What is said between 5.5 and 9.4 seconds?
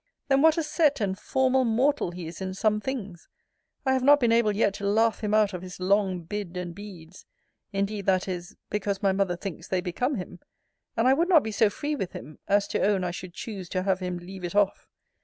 of his long bid and beads. Indeed, that is, because my mother